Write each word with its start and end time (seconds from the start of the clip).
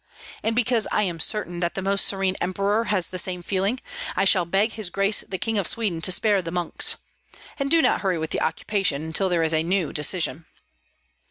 And 0.41 0.55
because 0.55 0.87
I 0.91 1.03
am 1.03 1.19
certain 1.19 1.59
that 1.59 1.75
the 1.75 1.81
most 1.83 2.07
serene 2.07 2.35
emperor 2.41 2.85
has 2.85 3.09
the 3.11 3.19
same 3.19 3.43
feeling, 3.43 3.79
I 4.15 4.25
shall 4.25 4.45
beg 4.45 4.71
his 4.73 4.89
Grace 4.89 5.21
the 5.29 5.37
King 5.37 5.59
of 5.59 5.67
Sweden 5.67 6.01
to 6.01 6.11
spare 6.11 6.41
the 6.41 6.49
monks. 6.49 6.97
And 7.59 7.69
do 7.69 7.83
not 7.83 8.01
hurry 8.01 8.17
with 8.17 8.31
the 8.31 8.41
occupation 8.41 9.03
until 9.03 9.29
there 9.29 9.43
is 9.43 9.53
a 9.53 9.61
new 9.61 9.93
decision." 9.93 10.47